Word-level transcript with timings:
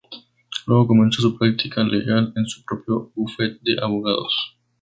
Luego 0.65 0.87
comenzó 0.87 1.21
su 1.21 1.37
práctica 1.37 1.83
legal 1.83 2.33
en 2.35 2.47
su 2.47 2.65
propio 2.65 3.11
bufete 3.13 3.59
de 3.61 3.77
abogados. 3.79 4.57